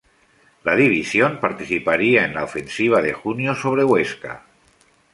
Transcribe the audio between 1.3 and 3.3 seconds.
participaría en la ofensiva de